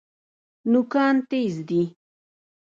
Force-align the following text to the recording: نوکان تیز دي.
نوکان 0.71 1.15
تیز 1.29 1.55
دي. 1.67 1.81